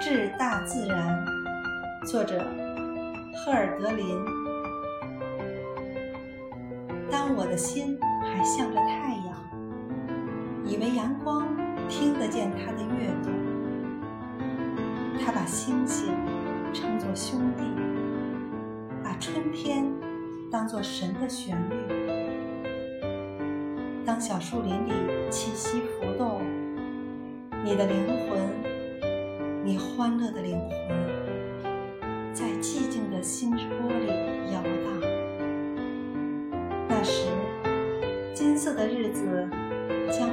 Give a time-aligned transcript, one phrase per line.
[0.00, 1.26] 致大自然，
[2.06, 2.38] 作者
[3.34, 4.06] 赫尔德林。
[7.10, 9.34] 当我的心还向着太阳，
[10.64, 11.48] 以为阳光
[11.88, 13.32] 听得见它的跃动，
[15.20, 16.14] 他把星星
[16.72, 17.64] 称作兄弟，
[19.02, 19.84] 把春天
[20.48, 21.74] 当作神的旋律。
[24.06, 24.92] 当小树林里
[25.28, 26.40] 气息浮动，
[27.64, 28.67] 你的灵魂。
[29.68, 30.78] 你欢乐的灵魂，
[32.32, 34.06] 在寂静的心窝里
[34.50, 34.72] 摇荡。
[36.88, 37.26] 那时，
[38.32, 39.46] 金色的日子
[40.10, 40.27] 将。